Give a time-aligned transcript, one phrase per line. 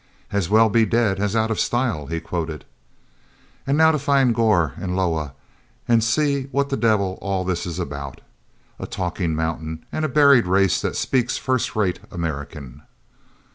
[0.31, 2.65] "As well be dead as out of style," he quoted.
[3.67, 5.35] "And now to find Gor and Loah,
[5.87, 10.81] and see what the devil all this is about—a talking mountain and a buried race
[10.81, 12.81] that speaks first rate American."